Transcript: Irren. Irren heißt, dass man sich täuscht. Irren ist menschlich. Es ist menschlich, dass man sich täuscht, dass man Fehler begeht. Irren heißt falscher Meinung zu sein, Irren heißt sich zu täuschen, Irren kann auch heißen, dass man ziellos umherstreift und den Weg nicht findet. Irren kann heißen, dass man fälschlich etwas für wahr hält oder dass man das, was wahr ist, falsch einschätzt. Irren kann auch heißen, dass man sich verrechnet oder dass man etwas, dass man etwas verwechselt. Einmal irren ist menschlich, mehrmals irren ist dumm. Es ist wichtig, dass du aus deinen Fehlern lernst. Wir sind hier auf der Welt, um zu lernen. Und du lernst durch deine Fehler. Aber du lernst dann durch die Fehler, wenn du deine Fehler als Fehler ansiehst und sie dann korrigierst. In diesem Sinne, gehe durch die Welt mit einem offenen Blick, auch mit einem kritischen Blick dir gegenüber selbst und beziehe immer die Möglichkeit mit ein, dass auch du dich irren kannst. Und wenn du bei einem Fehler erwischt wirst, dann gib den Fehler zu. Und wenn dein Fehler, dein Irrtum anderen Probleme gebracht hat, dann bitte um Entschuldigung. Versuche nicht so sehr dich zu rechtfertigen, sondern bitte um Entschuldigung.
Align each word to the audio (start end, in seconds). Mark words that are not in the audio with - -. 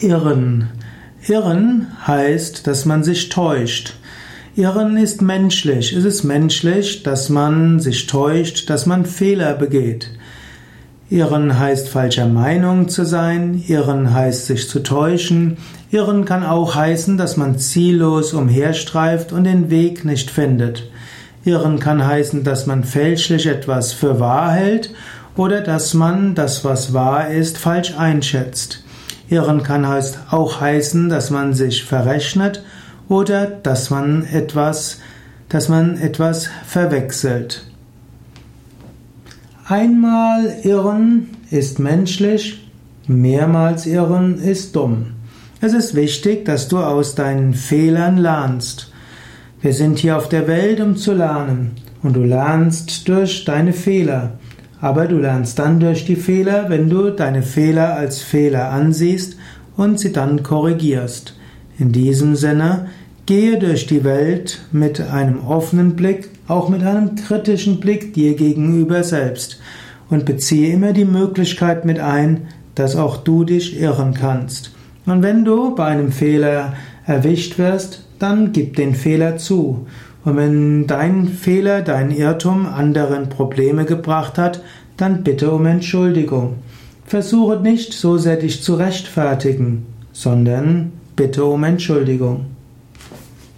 Irren. 0.00 0.70
Irren 1.28 1.86
heißt, 2.06 2.66
dass 2.66 2.84
man 2.84 3.04
sich 3.04 3.28
täuscht. 3.28 3.94
Irren 4.56 4.96
ist 4.96 5.22
menschlich. 5.22 5.92
Es 5.92 6.04
ist 6.04 6.24
menschlich, 6.24 7.04
dass 7.04 7.28
man 7.28 7.78
sich 7.78 8.06
täuscht, 8.06 8.68
dass 8.68 8.86
man 8.86 9.06
Fehler 9.06 9.54
begeht. 9.54 10.10
Irren 11.10 11.58
heißt 11.58 11.88
falscher 11.88 12.26
Meinung 12.26 12.88
zu 12.88 13.04
sein, 13.04 13.62
Irren 13.68 14.12
heißt 14.12 14.46
sich 14.46 14.68
zu 14.68 14.82
täuschen, 14.82 15.58
Irren 15.90 16.24
kann 16.24 16.44
auch 16.44 16.74
heißen, 16.74 17.16
dass 17.16 17.36
man 17.36 17.58
ziellos 17.58 18.32
umherstreift 18.32 19.32
und 19.32 19.44
den 19.44 19.70
Weg 19.70 20.04
nicht 20.04 20.28
findet. 20.30 20.90
Irren 21.44 21.78
kann 21.78 22.04
heißen, 22.04 22.42
dass 22.42 22.66
man 22.66 22.82
fälschlich 22.82 23.46
etwas 23.46 23.92
für 23.92 24.18
wahr 24.18 24.50
hält 24.50 24.92
oder 25.36 25.60
dass 25.60 25.94
man 25.94 26.34
das, 26.34 26.64
was 26.64 26.94
wahr 26.94 27.28
ist, 27.28 27.58
falsch 27.58 27.94
einschätzt. 27.96 28.83
Irren 29.28 29.62
kann 29.62 29.84
auch 30.30 30.60
heißen, 30.60 31.08
dass 31.08 31.30
man 31.30 31.54
sich 31.54 31.84
verrechnet 31.84 32.62
oder 33.08 33.46
dass 33.46 33.90
man 33.90 34.24
etwas, 34.26 35.00
dass 35.48 35.68
man 35.68 35.98
etwas 35.98 36.48
verwechselt. 36.66 37.66
Einmal 39.66 40.58
irren 40.62 41.30
ist 41.50 41.78
menschlich, 41.78 42.68
mehrmals 43.06 43.86
irren 43.86 44.38
ist 44.38 44.76
dumm. 44.76 45.14
Es 45.60 45.72
ist 45.72 45.94
wichtig, 45.94 46.44
dass 46.44 46.68
du 46.68 46.78
aus 46.78 47.14
deinen 47.14 47.54
Fehlern 47.54 48.18
lernst. 48.18 48.92
Wir 49.62 49.72
sind 49.72 49.98
hier 49.98 50.18
auf 50.18 50.28
der 50.28 50.46
Welt, 50.46 50.80
um 50.80 50.96
zu 50.96 51.14
lernen. 51.14 51.76
Und 52.02 52.16
du 52.16 52.22
lernst 52.22 53.08
durch 53.08 53.46
deine 53.46 53.72
Fehler. 53.72 54.32
Aber 54.84 55.06
du 55.06 55.16
lernst 55.16 55.58
dann 55.58 55.80
durch 55.80 56.04
die 56.04 56.14
Fehler, 56.14 56.68
wenn 56.68 56.90
du 56.90 57.08
deine 57.08 57.42
Fehler 57.42 57.96
als 57.96 58.20
Fehler 58.20 58.68
ansiehst 58.70 59.38
und 59.78 59.98
sie 59.98 60.12
dann 60.12 60.42
korrigierst. 60.42 61.34
In 61.78 61.90
diesem 61.90 62.36
Sinne, 62.36 62.88
gehe 63.24 63.58
durch 63.58 63.86
die 63.86 64.04
Welt 64.04 64.60
mit 64.72 65.00
einem 65.00 65.40
offenen 65.40 65.96
Blick, 65.96 66.28
auch 66.48 66.68
mit 66.68 66.82
einem 66.82 67.14
kritischen 67.14 67.80
Blick 67.80 68.12
dir 68.12 68.36
gegenüber 68.36 69.04
selbst 69.04 69.58
und 70.10 70.26
beziehe 70.26 70.74
immer 70.74 70.92
die 70.92 71.06
Möglichkeit 71.06 71.86
mit 71.86 71.98
ein, 71.98 72.48
dass 72.74 72.94
auch 72.94 73.16
du 73.16 73.44
dich 73.44 73.80
irren 73.80 74.12
kannst. 74.12 74.72
Und 75.06 75.22
wenn 75.22 75.46
du 75.46 75.74
bei 75.74 75.86
einem 75.86 76.12
Fehler 76.12 76.74
erwischt 77.06 77.56
wirst, 77.56 78.04
dann 78.18 78.52
gib 78.52 78.76
den 78.76 78.94
Fehler 78.94 79.38
zu. 79.38 79.86
Und 80.24 80.36
wenn 80.36 80.86
dein 80.86 81.28
Fehler, 81.28 81.82
dein 81.82 82.10
Irrtum 82.10 82.66
anderen 82.66 83.28
Probleme 83.28 83.84
gebracht 83.84 84.38
hat, 84.38 84.62
dann 84.96 85.22
bitte 85.22 85.50
um 85.50 85.66
Entschuldigung. 85.66 86.54
Versuche 87.04 87.60
nicht 87.60 87.92
so 87.92 88.16
sehr 88.16 88.36
dich 88.36 88.62
zu 88.62 88.74
rechtfertigen, 88.74 89.86
sondern 90.12 90.92
bitte 91.16 91.44
um 91.44 91.64
Entschuldigung. 91.64 92.46